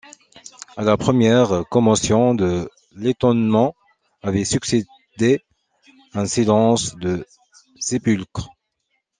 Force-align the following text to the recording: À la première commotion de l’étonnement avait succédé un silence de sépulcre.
À 0.77 0.81
la 0.83 0.97
première 0.97 1.63
commotion 1.69 2.33
de 2.33 2.67
l’étonnement 2.95 3.75
avait 4.23 4.45
succédé 4.45 5.45
un 6.15 6.25
silence 6.25 6.95
de 6.95 7.23
sépulcre. 7.79 8.49